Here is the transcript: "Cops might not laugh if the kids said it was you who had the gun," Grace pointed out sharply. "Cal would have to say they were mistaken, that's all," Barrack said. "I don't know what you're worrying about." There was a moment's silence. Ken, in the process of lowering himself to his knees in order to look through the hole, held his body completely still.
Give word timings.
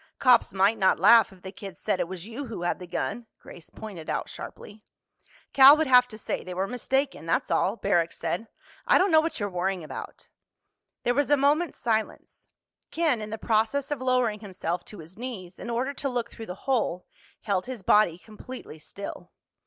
"Cops 0.17 0.51
might 0.51 0.79
not 0.79 0.97
laugh 0.97 1.31
if 1.31 1.43
the 1.43 1.51
kids 1.51 1.79
said 1.79 1.99
it 1.99 2.07
was 2.07 2.25
you 2.25 2.47
who 2.47 2.63
had 2.63 2.79
the 2.79 2.87
gun," 2.87 3.27
Grace 3.39 3.69
pointed 3.69 4.09
out 4.09 4.31
sharply. 4.31 4.81
"Cal 5.53 5.77
would 5.77 5.85
have 5.85 6.07
to 6.07 6.17
say 6.17 6.43
they 6.43 6.55
were 6.55 6.65
mistaken, 6.65 7.27
that's 7.27 7.51
all," 7.51 7.75
Barrack 7.75 8.11
said. 8.11 8.47
"I 8.87 8.97
don't 8.97 9.11
know 9.11 9.21
what 9.21 9.39
you're 9.39 9.47
worrying 9.47 9.83
about." 9.83 10.27
There 11.03 11.13
was 11.13 11.29
a 11.29 11.37
moment's 11.37 11.77
silence. 11.77 12.49
Ken, 12.89 13.21
in 13.21 13.29
the 13.29 13.37
process 13.37 13.91
of 13.91 14.01
lowering 14.01 14.39
himself 14.39 14.83
to 14.85 14.97
his 14.97 15.19
knees 15.19 15.59
in 15.59 15.69
order 15.69 15.93
to 15.93 16.09
look 16.09 16.31
through 16.31 16.47
the 16.47 16.55
hole, 16.65 17.05
held 17.41 17.67
his 17.67 17.83
body 17.83 18.17
completely 18.17 18.79
still. 18.79 19.29